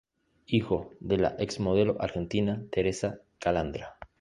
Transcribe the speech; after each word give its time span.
Hijo 0.47 0.89
de 0.99 1.17
la 1.17 1.35
ex-Modelo 1.37 1.97
argentina, 1.99 2.63
Teresa 2.71 3.21
Calandra. 3.37 3.99